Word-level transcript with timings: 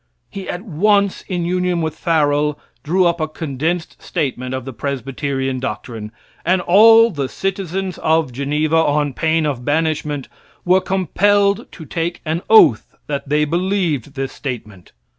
He 0.31 0.49
at 0.49 0.63
once, 0.63 1.21
in 1.27 1.45
union 1.45 1.79
with 1.83 1.95
Farel, 1.95 2.57
drew 2.81 3.05
up 3.05 3.21
a 3.21 3.27
condensed 3.27 4.01
statement 4.01 4.55
of 4.55 4.65
the 4.65 4.73
Presbyterian 4.73 5.59
doctrine, 5.59 6.11
and 6.43 6.59
all 6.61 7.11
the 7.11 7.29
citizens 7.29 7.99
of 7.99 8.31
Geneva, 8.33 8.77
on 8.77 9.13
pain 9.13 9.45
of 9.45 9.63
banishment, 9.63 10.27
were 10.65 10.81
compelled 10.81 11.71
to 11.73 11.85
take 11.85 12.19
an 12.25 12.41
oath 12.49 12.95
that 13.05 13.29
they, 13.29 13.45
believed 13.45 14.15
this 14.15 14.31
statement. 14.33 14.91